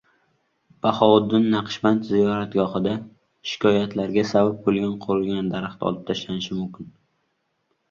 [0.85, 2.95] Bahovuddin Naqshband ziyoratgohida
[3.51, 6.93] shikoyatlarga sabab bo‘lgan qurigan daraxt olib tashlanishi mumkin